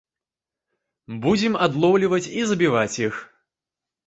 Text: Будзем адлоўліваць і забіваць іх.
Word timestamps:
Будзем 1.25 1.53
адлоўліваць 1.67 2.21
і 2.41 2.47
забіваць 2.53 2.99
іх. 3.07 3.13